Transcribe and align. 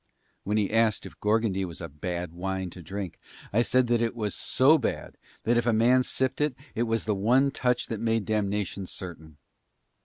When 0.45 0.57
he 0.57 0.73
asked 0.73 1.05
if 1.05 1.19
Gorgondy 1.19 1.63
was 1.63 1.79
a 1.79 1.87
bad 1.87 2.33
wine 2.33 2.71
to 2.71 2.81
drink 2.81 3.19
I 3.53 3.61
said 3.61 3.85
that 3.85 4.01
it 4.01 4.15
was 4.15 4.33
so 4.33 4.79
bad 4.79 5.15
that 5.43 5.57
if 5.57 5.67
a 5.67 5.73
man 5.73 6.01
sipped 6.01 6.41
it 6.41 6.55
that 6.73 6.85
was 6.87 7.05
the 7.05 7.13
one 7.13 7.51
touch 7.51 7.85
that 7.85 7.99
made 7.99 8.25
damnation 8.25 8.87
certain. 8.87 9.37